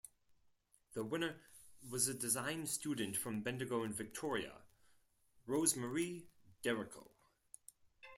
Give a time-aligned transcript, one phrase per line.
[0.93, 1.35] The winner
[1.87, 4.53] was a design student from Bendigo in Victoria,
[5.45, 6.25] Rose-Marie
[6.63, 7.09] Derrico.